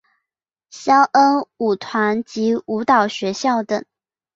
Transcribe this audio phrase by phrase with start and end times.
[0.71, 3.85] 萧恩舞团及舞蹈学校等。